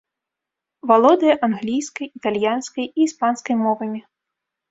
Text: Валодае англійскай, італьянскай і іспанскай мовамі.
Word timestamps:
Валодае 0.91 1.33
англійскай, 1.47 2.07
італьянскай 2.19 2.85
і 2.89 2.99
іспанскай 3.09 3.55
мовамі. 3.65 3.99